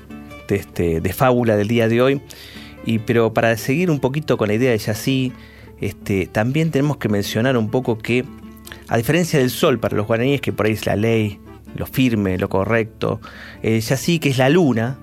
de, 0.48 0.56
este, 0.56 1.02
de 1.02 1.12
fábula 1.12 1.54
del 1.58 1.68
día 1.68 1.86
de 1.86 2.00
hoy, 2.00 2.22
y, 2.86 2.98
pero 2.98 3.34
para 3.34 3.54
seguir 3.58 3.90
un 3.90 4.00
poquito 4.00 4.38
con 4.38 4.48
la 4.48 4.54
idea 4.54 4.70
de 4.70 4.78
Yací, 4.78 5.34
este, 5.82 6.24
también 6.24 6.70
tenemos 6.70 6.96
que 6.96 7.10
mencionar 7.10 7.58
un 7.58 7.70
poco 7.70 7.98
que, 7.98 8.24
a 8.88 8.96
diferencia 8.96 9.38
del 9.38 9.50
sol 9.50 9.78
para 9.78 9.98
los 9.98 10.06
guaraníes, 10.06 10.40
que 10.40 10.50
por 10.50 10.64
ahí 10.64 10.72
es 10.72 10.86
la 10.86 10.96
ley, 10.96 11.38
lo 11.74 11.84
firme, 11.84 12.38
lo 12.38 12.48
correcto, 12.48 13.20
el 13.60 13.82
Yací, 13.82 14.18
que 14.18 14.30
es 14.30 14.38
la 14.38 14.48
luna, 14.48 14.96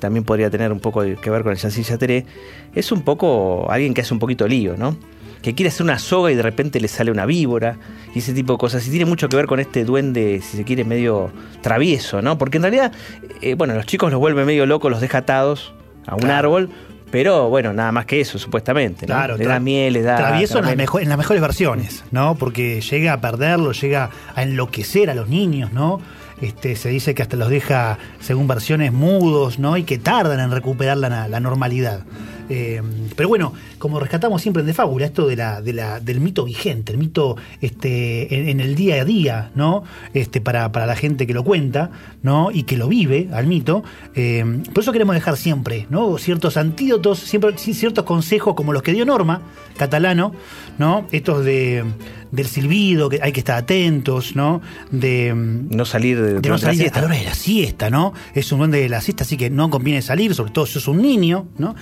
también 0.00 0.26
podría 0.26 0.50
tener 0.50 0.70
un 0.70 0.80
poco 0.80 1.00
que 1.00 1.30
ver 1.30 1.42
con 1.42 1.52
el 1.52 1.58
Yací 1.58 1.84
Yateré, 1.84 2.26
es 2.74 2.92
un 2.92 3.00
poco 3.00 3.70
alguien 3.70 3.94
que 3.94 4.02
hace 4.02 4.12
un 4.12 4.20
poquito 4.20 4.46
lío, 4.46 4.76
¿no? 4.76 4.98
Que 5.42 5.54
quiere 5.54 5.68
hacer 5.68 5.82
una 5.84 5.98
soga 5.98 6.30
y 6.30 6.34
de 6.34 6.42
repente 6.42 6.80
le 6.80 6.88
sale 6.88 7.10
una 7.10 7.26
víbora 7.26 7.76
y 8.14 8.18
ese 8.20 8.32
tipo 8.32 8.54
de 8.54 8.58
cosas. 8.58 8.86
Y 8.86 8.90
tiene 8.90 9.04
mucho 9.04 9.28
que 9.28 9.36
ver 9.36 9.46
con 9.46 9.60
este 9.60 9.84
duende, 9.84 10.40
si 10.42 10.56
se 10.56 10.64
quiere, 10.64 10.84
medio 10.84 11.30
travieso, 11.62 12.22
¿no? 12.22 12.38
Porque 12.38 12.56
en 12.58 12.62
realidad, 12.64 12.92
eh, 13.40 13.54
bueno, 13.54 13.74
los 13.74 13.86
chicos 13.86 14.10
los 14.10 14.20
vuelve 14.20 14.44
medio 14.44 14.66
locos, 14.66 14.90
los 14.90 15.00
deja 15.00 15.18
atados 15.18 15.72
a 16.06 16.14
un 16.16 16.30
árbol, 16.30 16.70
pero 17.10 17.48
bueno, 17.48 17.72
nada 17.72 17.90
más 17.92 18.04
que 18.06 18.20
eso, 18.20 18.38
supuestamente, 18.38 19.06
¿no? 19.06 19.14
Claro, 19.14 19.36
le 19.36 19.46
da 19.46 19.58
miel, 19.60 19.94
le 19.94 20.02
da... 20.02 20.16
Travieso 20.16 20.58
en 20.58 20.64
las, 20.64 20.70
caramelo. 20.70 20.76
mejo- 20.92 21.00
en 21.00 21.08
las 21.08 21.18
mejores 21.18 21.40
versiones, 21.42 22.04
¿no? 22.10 22.34
Porque 22.34 22.80
llega 22.82 23.14
a 23.14 23.20
perderlo, 23.20 23.72
llega 23.72 24.10
a 24.34 24.42
enloquecer 24.42 25.08
a 25.08 25.14
los 25.14 25.28
niños, 25.28 25.72
¿no? 25.72 26.00
Este, 26.42 26.76
se 26.76 26.88
dice 26.90 27.14
que 27.14 27.22
hasta 27.22 27.36
los 27.36 27.48
deja, 27.48 27.98
según 28.20 28.46
versiones, 28.46 28.92
mudos, 28.92 29.58
¿no? 29.58 29.76
Y 29.76 29.84
que 29.84 29.98
tardan 29.98 30.38
en 30.38 30.50
recuperar 30.50 30.96
la, 30.98 31.26
la 31.28 31.40
normalidad. 31.40 32.02
Eh, 32.48 32.82
pero 33.16 33.28
bueno, 33.28 33.52
como 33.78 34.00
rescatamos 34.00 34.42
siempre 34.42 34.60
en 34.60 34.66
De 34.66 34.74
Fábula, 34.74 35.06
esto 35.06 35.26
de 35.26 35.36
la, 35.36 35.60
de 35.60 35.72
la, 35.72 36.00
del 36.00 36.20
mito 36.20 36.44
vigente, 36.44 36.92
el 36.92 36.98
mito 36.98 37.36
este, 37.60 38.50
en, 38.50 38.60
el 38.60 38.74
día 38.74 39.02
a 39.02 39.04
día, 39.04 39.50
¿no? 39.54 39.84
Este, 40.14 40.40
para, 40.40 40.72
para 40.72 40.86
la 40.86 40.96
gente 40.96 41.26
que 41.26 41.34
lo 41.34 41.44
cuenta, 41.44 41.90
¿no? 42.22 42.50
Y 42.52 42.64
que 42.64 42.76
lo 42.76 42.88
vive 42.88 43.28
al 43.32 43.46
mito. 43.46 43.82
Eh, 44.14 44.62
por 44.72 44.82
eso 44.82 44.92
queremos 44.92 45.14
dejar 45.14 45.36
siempre, 45.36 45.86
¿no? 45.90 46.18
Ciertos 46.18 46.56
antídotos, 46.56 47.18
siempre 47.18 47.56
ciertos 47.56 48.04
consejos 48.04 48.54
como 48.54 48.72
los 48.72 48.82
que 48.82 48.92
dio 48.92 49.04
Norma, 49.04 49.42
catalano, 49.76 50.32
¿no? 50.78 51.06
Estos 51.12 51.44
de 51.44 51.84
del 52.30 52.46
silbido, 52.46 53.08
que 53.08 53.20
hay 53.22 53.32
que 53.32 53.40
estar 53.40 53.58
atentos, 53.58 54.36
¿no? 54.36 54.60
De, 54.90 55.32
No 55.34 55.84
salir 55.84 56.20
de, 56.20 56.26
de 56.28 56.34
no 56.34 56.40
durante 56.40 56.66
la 56.66 56.72
salir 56.72 56.92
a 56.92 57.00
la 57.00 57.06
hora 57.06 57.16
de 57.16 57.24
la 57.24 57.34
siesta, 57.34 57.90
¿no? 57.90 58.12
Es 58.34 58.50
un 58.52 58.58
duende 58.58 58.80
de 58.80 58.88
la 58.88 59.00
siesta, 59.00 59.24
así 59.24 59.36
que 59.36 59.50
no 59.50 59.70
conviene 59.70 60.02
salir, 60.02 60.34
sobre 60.34 60.52
todo 60.52 60.66
si 60.66 60.74
sos 60.74 60.88
un 60.88 61.02
niño, 61.02 61.46
¿no? 61.58 61.74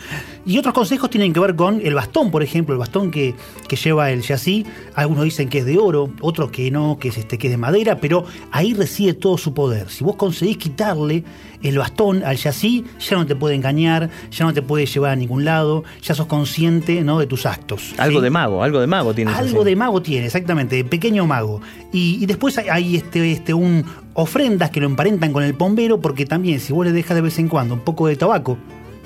Y 0.44 0.58
otros 0.58 0.74
consejos 0.74 1.10
tienen 1.10 1.32
que 1.32 1.40
ver 1.40 1.56
con 1.56 1.80
el 1.84 1.94
bastón, 1.94 2.30
por 2.30 2.42
ejemplo, 2.42 2.74
el 2.74 2.78
bastón 2.78 3.10
que, 3.10 3.34
que 3.68 3.76
lleva 3.76 4.10
el 4.10 4.22
yací. 4.22 4.64
Algunos 4.94 5.24
dicen 5.24 5.48
que 5.48 5.58
es 5.58 5.64
de 5.64 5.78
oro, 5.78 6.12
otros 6.20 6.50
que 6.50 6.70
no, 6.70 6.98
que 6.98 7.08
es, 7.08 7.18
este, 7.18 7.38
que 7.38 7.48
es 7.48 7.50
de 7.52 7.56
madera, 7.56 8.00
pero 8.00 8.24
ahí 8.50 8.74
reside 8.74 9.14
todo 9.14 9.38
su 9.38 9.54
poder. 9.54 9.90
Si 9.90 10.04
vos 10.04 10.16
conseguís 10.16 10.56
quitarle 10.56 11.24
el 11.66 11.78
bastón 11.78 12.22
al 12.24 12.36
yací, 12.36 12.84
ya 12.98 13.16
no 13.16 13.26
te 13.26 13.36
puede 13.36 13.54
engañar, 13.54 14.10
ya 14.30 14.44
no 14.44 14.52
te 14.52 14.62
puede 14.62 14.86
llevar 14.86 15.12
a 15.12 15.16
ningún 15.16 15.44
lado, 15.44 15.84
ya 16.02 16.14
sos 16.14 16.26
consciente, 16.26 17.02
¿no? 17.02 17.18
De 17.18 17.26
tus 17.26 17.46
actos. 17.46 17.94
Algo 17.98 18.20
¿sí? 18.20 18.24
de 18.24 18.30
mago, 18.30 18.62
algo 18.62 18.80
de 18.80 18.86
mago 18.86 19.14
tiene. 19.14 19.32
Algo 19.32 19.64
de 19.64 19.76
mago 19.76 20.02
tiene, 20.02 20.26
exactamente, 20.26 20.76
de 20.76 20.84
pequeño 20.84 21.26
mago. 21.26 21.60
Y, 21.92 22.22
y 22.22 22.26
después 22.26 22.58
hay, 22.58 22.68
hay 22.68 22.96
este, 22.96 23.32
este, 23.32 23.54
un 23.54 23.84
ofrendas 24.14 24.70
que 24.70 24.80
lo 24.80 24.86
emparentan 24.86 25.32
con 25.32 25.42
el 25.42 25.54
pombero, 25.54 26.00
porque 26.00 26.26
también 26.26 26.60
si 26.60 26.72
vos 26.72 26.86
le 26.86 26.92
dejas 26.92 27.14
de 27.14 27.20
vez 27.20 27.38
en 27.38 27.48
cuando 27.48 27.74
un 27.74 27.80
poco 27.80 28.06
de 28.06 28.16
tabaco 28.16 28.58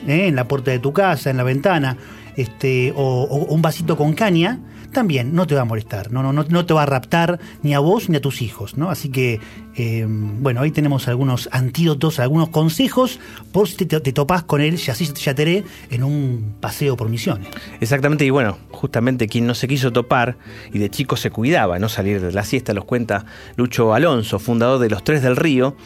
¿eh? 0.07 0.29
en 0.29 0.37
la 0.37 0.47
puerta 0.47 0.71
de 0.71 0.79
tu 0.79 0.93
casa, 0.93 1.31
en 1.31 1.37
la 1.37 1.43
ventana, 1.43 1.97
este, 2.37 2.93
o, 2.97 3.25
o 3.25 3.55
un 3.55 3.63
vasito 3.63 3.97
con 3.97 4.13
caña, 4.13 4.61
también 4.93 5.35
no 5.35 5.47
te 5.47 5.55
va 5.55 5.63
a 5.63 5.65
molestar, 5.65 6.13
no, 6.13 6.23
no, 6.23 6.33
no, 6.33 6.45
no 6.49 6.67
te 6.67 6.75
va 6.75 6.83
a 6.83 6.87
raptar 6.87 7.39
ni 7.63 7.75
a 7.75 7.79
vos 7.79 8.09
ni 8.09 8.17
a 8.17 8.21
tus 8.21 8.43
hijos, 8.43 8.77
¿no? 8.77 8.91
Así 8.91 9.09
que, 9.09 9.41
eh, 9.77 10.07
bueno, 10.09 10.61
ahí 10.61 10.71
tenemos 10.71 11.09
algunos 11.09 11.49
antídotos, 11.53 12.19
algunos 12.19 12.49
consejos 12.49 13.21
por 13.53 13.69
si 13.69 13.87
te, 13.87 14.01
te 14.01 14.13
topás 14.13 14.43
con 14.43 14.61
el 14.61 14.77
Yateré 14.77 15.65
en 15.91 16.03
un 16.03 16.55
paseo 16.61 16.97
por 16.97 17.09
misiones. 17.09 17.49
Exactamente, 17.81 18.25
y 18.25 18.31
bueno, 18.31 18.59
justamente 18.71 19.29
quien 19.29 19.47
no 19.47 19.55
se 19.55 19.69
quiso 19.69 19.93
topar 19.93 20.37
y 20.73 20.79
de 20.79 20.91
chico 20.91 21.17
se 21.17 21.31
cuidaba, 21.31 21.79
no 21.79 21.89
salir 21.89 22.21
de 22.21 22.33
la 22.33 22.45
siesta, 22.45 22.75
los 22.75 22.85
cuenta 22.85 23.25
Lucho 23.57 23.95
Alonso, 23.95 24.39
fundador 24.39 24.79
de 24.79 24.91
Los 24.91 25.05
Tres 25.05 25.23
del 25.23 25.37
Río. 25.37 25.77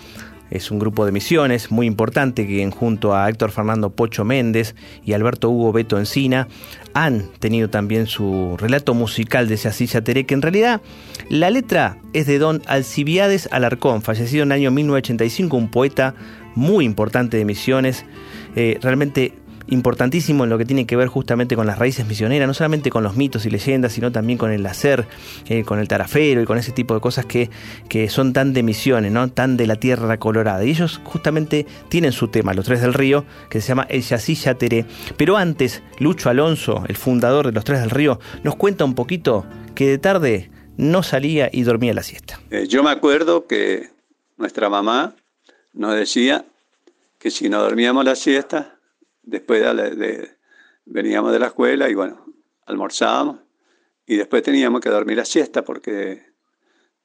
Es 0.55 0.71
un 0.71 0.79
grupo 0.79 1.05
de 1.05 1.11
misiones 1.11 1.73
muy 1.73 1.85
importante 1.85 2.47
que 2.47 2.71
junto 2.71 3.13
a 3.13 3.29
Héctor 3.29 3.51
Fernando 3.51 3.91
Pocho 3.91 4.25
Méndez 4.25 4.77
y 5.05 5.13
Alberto 5.13 5.51
Hugo 5.51 5.73
Beto 5.73 5.99
Encina. 5.99 6.47
Han 6.95 7.29
tenido 7.41 7.69
también 7.69 8.07
su 8.07 8.57
relato 8.57 8.95
musical 8.95 9.49
de 9.49 9.57
Sasilla 9.57 10.05
Teré, 10.05 10.27
que 10.27 10.35
en 10.35 10.43
realidad 10.43 10.81
la 11.29 11.51
letra 11.51 11.99
es 12.13 12.29
de 12.29 12.39
don 12.39 12.63
Alcibiades 12.67 13.49
Alarcón, 13.51 14.03
fallecido 14.03 14.45
en 14.45 14.53
el 14.53 14.61
año 14.61 14.71
1985, 14.71 15.57
un 15.57 15.71
poeta 15.73 16.15
muy 16.55 16.85
importante 16.85 17.37
de 17.37 17.45
misiones, 17.45 18.07
eh, 18.55 18.79
realmente 18.81 19.33
importantísimo 19.69 20.45
en 20.45 20.51
lo 20.51 20.59
que 20.59 20.65
tiene 20.65 20.87
que 20.87 20.97
ver 20.97 21.09
justamente 21.09 21.57
con 21.57 21.67
las 21.67 21.79
raíces 21.79 22.07
misioneras, 22.07 22.47
no 22.47 22.55
solamente 22.55 22.91
con 22.91 23.03
los 23.03 23.17
mitos 23.17 23.47
y 23.47 23.51
leyendas, 23.51 23.93
sino 23.93 24.13
también 24.13 24.39
con 24.39 24.51
el 24.51 24.65
hacer, 24.67 25.07
eh, 25.49 25.65
con 25.65 25.79
el 25.79 25.89
tarafero 25.89 26.43
y 26.43 26.45
con 26.45 26.59
ese 26.59 26.73
tipo 26.73 26.95
de 26.95 27.01
cosas 27.01 27.27
que, 27.27 27.51
que 27.89 28.09
son 28.09 28.33
tan 28.33 28.53
de 28.53 28.63
misiones, 28.63 29.13
¿no? 29.13 29.29
tan 29.31 29.57
de 29.57 29.67
la 29.67 29.77
tierra 29.77 30.19
colorada. 30.19 30.65
Y 30.65 30.71
ellos 30.71 31.01
justamente 31.05 31.67
tienen 31.89 32.13
su 32.13 32.29
tema, 32.29 32.55
los 32.55 32.65
tres 32.65 32.81
del 32.81 32.95
río, 32.95 33.25
que 33.51 33.61
se 33.61 33.69
llama 33.69 33.87
El 33.89 34.03
Yací 34.03 34.35
Yateré. 34.35 34.85
Pero 35.17 35.37
antes, 35.37 35.83
Lucho 35.99 36.31
Alonso, 36.31 36.85
el 36.89 36.97
fundador 36.97 37.47
de 37.47 37.53
los 37.53 37.65
tres 37.65 37.81
del 37.81 37.91
río, 37.91 38.19
nos 38.43 38.57
cuenta 38.57 38.85
un 38.85 38.95
poquito 38.95 39.47
que 39.75 39.89
de 39.89 39.99
tarde 39.99 40.51
no 40.77 41.03
salía 41.03 41.51
y 41.53 41.63
dormía 41.63 41.95
la 41.95 42.03
siesta. 42.03 42.41
Eh, 42.51 42.67
yo 42.69 42.83
me 42.83 42.91
acuerdo 42.91 43.47
que 43.47 43.91
nuestra 44.37 44.69
mamá 44.69 45.15
nos 45.73 45.95
decía 45.95 46.45
que 47.19 47.31
si 47.31 47.49
no 47.49 47.63
dormíamos 47.63 48.05
la 48.05 48.17
siesta, 48.17 48.74
después 49.27 49.65
veníamos 50.85 51.33
de 51.33 51.39
la 51.39 51.47
escuela 51.47 51.89
y 51.89 51.95
bueno, 51.95 52.25
almorzábamos 52.67 53.41
y 54.07 54.17
después 54.17 54.43
teníamos 54.43 54.81
que 54.81 54.91
dormir 54.91 55.17
la 55.17 55.25
siesta 55.25 55.65
porque 55.65 56.33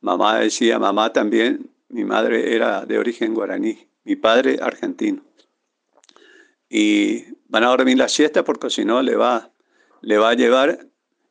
mamá 0.02 0.40
decía, 0.40 0.80
mamá 0.80 1.14
también, 1.14 1.72
mi 1.90 2.04
madre 2.04 2.56
era 2.56 2.86
de 2.86 2.98
origen 2.98 3.34
guaraní, 3.34 3.88
mi 4.04 4.16
padre 4.16 4.60
argentino. 4.62 5.24
Y 6.70 7.26
van 7.48 7.64
a 7.64 7.70
dormir 7.70 7.98
la 7.98 8.10
siesta 8.10 8.44
porque 8.44 8.70
si 8.70 8.86
no 8.86 9.02
le 9.02 9.16
va, 9.16 9.52
le 10.02 10.18
va 10.18 10.30
a 10.30 10.36
llevar 10.36 10.88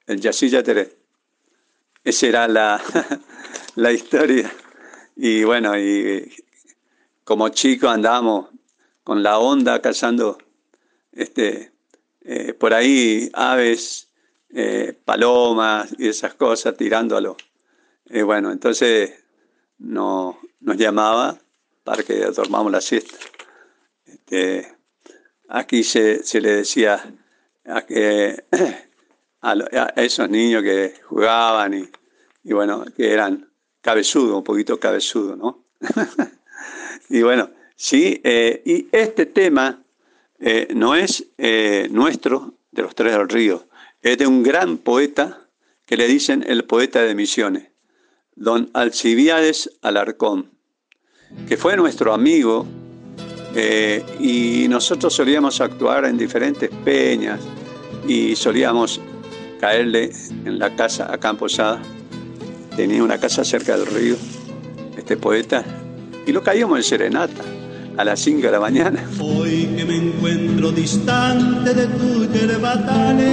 el 0.07 0.21
yacilla 0.21 0.63
Teré. 0.63 0.97
Esa 2.03 2.27
era 2.27 2.49
la, 2.49 2.83
la 3.77 3.93
historia. 3.93 4.51
Y 5.15 5.45
bueno, 5.45 5.79
y 5.79 6.33
como 7.25 7.51
chicos 7.51 7.91
andábamos 7.91 8.49
con 9.05 9.23
la 9.23 9.39
onda 9.39 9.81
cazando 9.81 10.39
este, 11.19 11.73
eh, 12.23 12.53
por 12.55 12.73
ahí 12.73 13.29
aves, 13.33 14.09
eh, 14.51 14.97
palomas 15.05 15.95
y 15.99 16.09
esas 16.09 16.35
cosas 16.35 16.77
tirándolo. 16.77 17.37
Y 18.07 18.23
bueno, 18.23 18.53
entonces 18.53 19.25
no, 19.79 20.39
nos 20.61 20.77
llamaba 20.77 21.39
para 21.83 22.05
que 22.05 22.15
dormamos 22.27 22.71
la 22.71 22.81
siesta. 22.81 23.17
Este, 24.07 24.77
aquí 25.49 25.83
se, 25.83 26.23
se 26.23 26.41
le 26.41 26.51
decía 26.53 27.03
a, 27.67 27.83
que, 27.83 28.45
a, 29.43 29.93
esos 29.97 30.31
niños 30.31 30.63
que 30.63 30.95
jugaban 31.05 31.75
y, 31.75 31.89
y 32.45 32.53
bueno, 32.53 32.85
que 32.97 33.13
eran 33.13 33.51
cabezudos, 33.81 34.37
un 34.37 34.45
poquito 34.45 34.79
cabezudos, 34.79 35.37
¿no? 35.37 35.65
y 37.09 37.23
bueno, 37.23 37.51
sí, 37.75 38.21
eh, 38.23 38.63
y 38.65 38.89
este 38.93 39.27
tema 39.27 39.83
eh, 40.41 40.69
no 40.75 40.95
es 40.95 41.27
eh, 41.37 41.89
nuestro, 41.91 42.55
de 42.71 42.83
los 42.83 42.95
Tres 42.95 43.13
del 43.13 43.29
Río, 43.29 43.67
es 44.03 44.19
de 44.19 44.27
un 44.27 44.43
gran 44.43 44.79
poeta 44.79 45.49
que 45.85 45.97
le 45.97 46.07
dicen 46.07 46.45
el 46.47 46.65
poeta 46.65 47.03
de 47.03 47.15
Misiones, 47.15 47.71
don 48.37 48.71
Alcibiades 48.73 49.71
Alarcón, 49.83 50.53
que 51.49 51.57
fue 51.57 51.77
nuestro 51.77 52.13
amigo 52.13 52.67
eh, 53.57 54.05
y 54.21 54.69
nosotros 54.69 55.13
solíamos 55.13 55.61
actuar 55.61 56.05
en 56.05 56.17
diferentes 56.17 56.71
peñas 56.85 57.41
y 58.07 58.37
solíamos 58.37 59.01
caerle 59.59 60.13
en 60.45 60.59
la 60.59 60.77
casa 60.77 61.13
a 61.13 61.19
Camposada. 61.19 61.83
Tenía 62.77 63.03
una 63.03 63.19
casa 63.19 63.45
cerca 63.45 63.77
del 63.77 63.87
río, 63.87 64.17
este 64.97 65.17
poeta, 65.17 65.65
y 66.27 66.33
lo 66.33 66.45
caíamos 66.45 66.79
en 66.79 66.85
serenata 66.85 67.58
a 67.99 68.05
las 68.05 68.21
5 68.21 68.43
de 68.43 68.51
la 68.53 68.61
mañana. 68.61 69.05
Hoy 69.19 69.67
que 69.77 69.85
me 69.85 69.97
encuentro 69.97 70.71
distante 70.71 71.75
de 71.75 71.87
tu 71.89 72.33
yerbatales, 72.33 73.27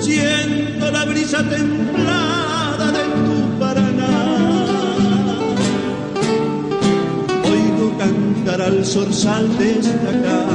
siento 0.00 0.90
la 0.90 1.04
brisa 1.04 1.46
templada 1.46 2.90
de 2.90 3.04
tu 3.26 3.58
Paraná. 3.58 4.64
Oigo 7.44 7.98
cantar 7.98 8.62
al 8.62 8.86
zorzal 8.86 9.46
desde 9.58 9.92
acá, 10.08 10.46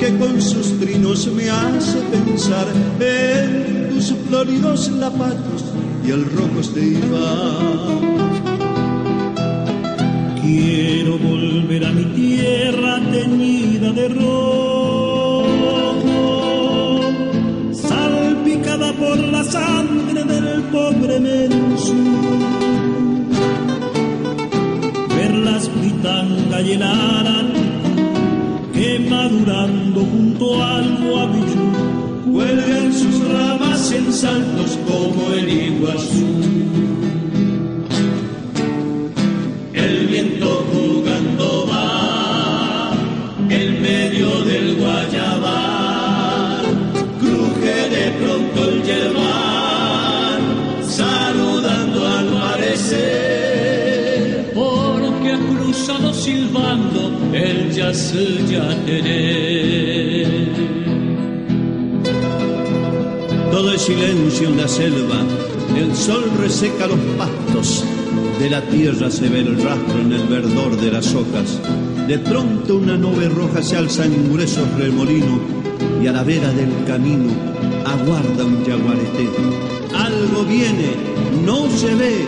que 0.00 0.18
con 0.18 0.42
sus 0.42 0.80
trinos 0.80 1.28
me 1.28 1.48
hace 1.48 2.00
pensar 2.10 2.66
en 2.98 3.88
tus 3.94 4.12
floridos 4.26 4.90
zapatos 4.98 5.64
y 6.04 6.10
el 6.10 6.24
rojo 6.24 6.60
de 6.74 6.86
Iván. 6.86 8.43
Quiero 10.44 11.16
volver 11.16 11.86
a 11.86 11.92
mi 11.92 12.04
tierra 12.04 13.00
teñida 13.10 13.92
de 13.92 14.08
rojo, 14.08 15.40
salpicada 17.72 18.92
por 18.92 19.18
la 19.18 19.42
sangre 19.42 20.22
del 20.22 20.62
pobre 20.64 21.18
Menchú. 21.18 21.94
Ver 25.16 25.34
las 25.34 25.66
pitangas 25.70 26.44
que 28.74 28.98
madurando 29.08 30.00
junto 30.00 30.62
al 30.62 30.98
guabichú 31.06 31.72
cuelgan 32.30 32.92
sus 32.92 33.16
ramas 33.32 33.92
en 33.92 34.12
saltos 34.12 34.78
como 34.86 35.32
el 35.32 35.48
iguazú. 35.48 36.33
Silbando 56.24 57.12
el 57.34 57.70
jazz 57.70 58.14
yateré. 58.48 60.24
Todo 63.50 63.74
es 63.74 63.82
silencio 63.82 64.48
en 64.48 64.56
la 64.56 64.66
selva, 64.66 65.20
el 65.76 65.94
sol 65.94 66.24
reseca 66.40 66.86
los 66.86 66.98
pastos, 67.18 67.84
de 68.38 68.48
la 68.48 68.62
tierra 68.62 69.10
se 69.10 69.28
ve 69.28 69.40
el 69.40 69.62
rastro 69.62 70.00
en 70.00 70.12
el 70.14 70.26
verdor 70.26 70.74
de 70.80 70.92
las 70.92 71.14
hojas. 71.14 71.60
De 72.08 72.18
pronto 72.18 72.76
una 72.76 72.96
nube 72.96 73.28
roja 73.28 73.62
se 73.62 73.76
alza 73.76 74.06
en 74.06 74.32
gruesos 74.32 74.66
remolinos 74.78 75.40
y 76.02 76.06
a 76.06 76.12
la 76.12 76.22
vera 76.22 76.50
del 76.52 76.72
camino 76.86 77.32
aguarda 77.84 78.44
un 78.46 78.64
yaguareté. 78.64 79.28
Algo 79.94 80.44
viene, 80.44 80.90
no 81.44 81.68
se 81.68 81.94
ve, 81.94 82.24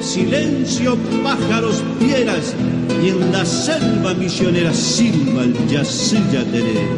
silencio, 0.00 0.96
pájaros, 1.24 1.82
fieras, 1.98 2.54
y 3.02 3.08
en 3.08 3.32
la 3.32 3.44
selva 3.44 4.14
misionera 4.14 4.72
silba 4.72 5.42
el 5.44 5.54
yateré. 5.68 6.88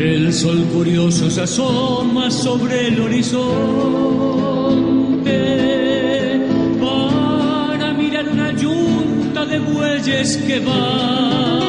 El 0.00 0.32
sol 0.32 0.64
curioso 0.72 1.30
se 1.30 1.42
asoma 1.42 2.30
sobre 2.30 2.88
el 2.88 3.00
horizonte 3.00 3.30
para 6.80 7.92
mirar 7.92 8.26
una 8.28 8.50
yunta 8.56 9.44
de 9.44 9.58
bueyes 9.58 10.38
que 10.38 10.60
van. 10.60 11.60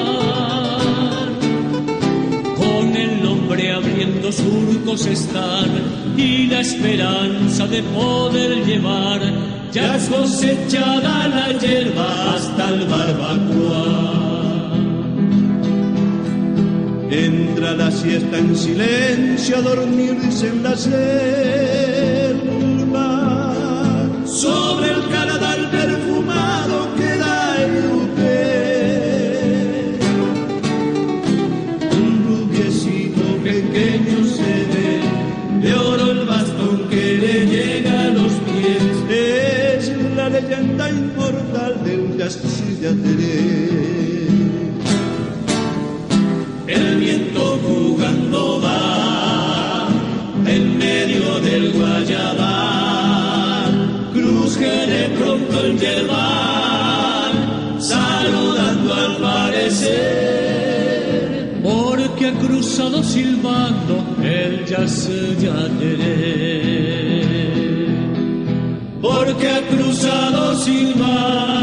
Con 2.55 2.95
el 2.95 3.25
hombre 3.25 3.73
abriendo 3.73 4.31
surcos 4.31 5.05
están 5.07 5.69
y 6.15 6.47
la 6.47 6.61
esperanza 6.61 7.67
de 7.67 7.83
poder 7.83 8.65
llevar 8.65 9.50
ya 9.71 9.95
es 9.95 10.09
cosechada 10.09 11.27
la 11.27 11.51
hierba 11.57 12.35
hasta 12.35 12.69
el 12.69 12.85
barbacoa. 12.87 14.21
Entra 17.09 17.73
la 17.73 17.91
siesta 17.91 18.37
en 18.37 18.55
silencio 18.55 19.57
a 19.57 19.61
dormirse 19.61 20.47
en 20.47 20.63
la 20.63 20.75
selva. 20.75 22.10
El 42.83 42.97
viento 46.99 47.59
jugando 47.63 48.59
va 48.59 49.87
en 50.47 50.79
medio 50.79 51.39
del 51.41 51.73
Guayabal. 51.73 52.71
De 54.61 55.09
pronto 55.17 55.59
el 55.63 55.77
yerbal, 55.79 57.33
saludando 57.79 58.93
al 58.95 59.17
parecer. 59.17 59.91
Porque 61.61 62.27
ha 62.29 62.33
cruzado 62.33 63.03
silbando 63.03 64.03
el 64.23 64.65
yateré. 64.65 65.51
Porque 69.01 69.49
ha 69.49 69.61
cruzado 69.67 70.55
silbando 70.57 71.60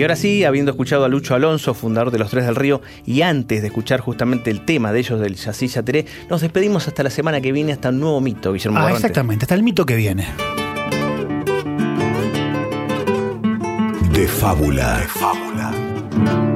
Y 0.00 0.02
ahora 0.02 0.16
sí, 0.16 0.44
habiendo 0.44 0.70
escuchado 0.70 1.04
a 1.04 1.08
Lucho 1.10 1.34
Alonso, 1.34 1.74
fundador 1.74 2.10
de 2.10 2.18
Los 2.18 2.30
Tres 2.30 2.46
del 2.46 2.56
Río, 2.56 2.80
y 3.04 3.20
antes 3.20 3.60
de 3.60 3.66
escuchar 3.66 4.00
justamente 4.00 4.50
el 4.50 4.64
tema 4.64 4.94
de 4.94 5.00
ellos 5.00 5.20
del 5.20 5.34
Yací 5.34 5.68
Teré, 5.68 6.06
nos 6.30 6.40
despedimos 6.40 6.88
hasta 6.88 7.02
la 7.02 7.10
semana 7.10 7.42
que 7.42 7.52
viene, 7.52 7.72
hasta 7.72 7.90
un 7.90 8.00
nuevo 8.00 8.18
mito, 8.22 8.54
Guillermo 8.54 8.78
Ah, 8.78 8.84
Barrante. 8.84 8.96
exactamente, 9.06 9.44
hasta 9.44 9.56
el 9.56 9.62
mito 9.62 9.84
que 9.84 9.96
viene. 9.96 10.26
De 14.10 14.26
fábula. 14.26 15.00
De 15.00 15.06
fábula. 15.06 16.49